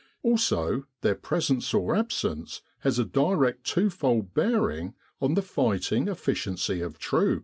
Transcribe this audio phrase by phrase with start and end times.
[0.23, 6.97] Also their presence or absence has a direct twofold bearing on the fighting efficiency of
[6.97, 7.39] troops.